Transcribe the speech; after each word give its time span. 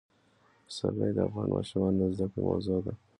پسرلی 0.65 1.11
د 1.15 1.19
افغان 1.27 1.47
ماشومانو 1.55 1.97
د 2.01 2.03
زده 2.15 2.25
کړې 2.31 2.41
موضوع 2.47 2.79
ده. 2.85 2.93